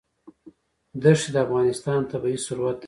دښتې 1.01 1.29
د 1.33 1.37
افغانستان 1.45 1.99
طبعي 2.11 2.37
ثروت 2.45 2.77
دی. 2.77 2.79